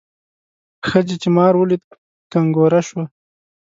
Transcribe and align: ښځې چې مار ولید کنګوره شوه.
ښځې 0.89 1.15
چې 1.21 1.29
مار 1.37 1.53
ولید 1.57 1.83
کنګوره 2.33 2.81
شوه. 2.87 3.05